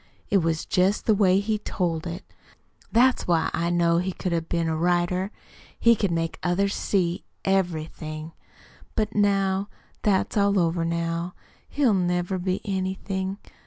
It 0.31 0.37
was 0.39 0.65
just 0.65 1.05
the 1.05 1.13
way 1.13 1.39
he 1.39 1.59
told 1.59 2.07
it. 2.07 2.23
That's 2.91 3.27
why 3.27 3.51
I 3.53 3.69
know 3.69 3.99
he 3.99 4.11
could 4.13 4.31
have 4.31 4.49
been 4.49 4.67
a 4.67 4.75
writer. 4.75 5.29
He 5.79 5.95
could 5.95 6.09
make 6.09 6.39
others 6.41 6.73
see 6.73 7.23
everything. 7.45 8.31
But 8.95 9.13
now 9.13 9.69
that's 10.01 10.35
all 10.35 10.57
over 10.57 10.83
now. 10.83 11.35
He'll 11.69 11.93
never 11.93 12.39
be 12.39 12.61
anything. 12.65 13.37